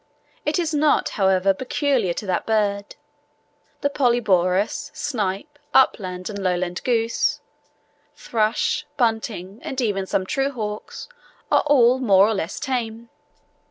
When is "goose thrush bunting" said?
6.83-9.59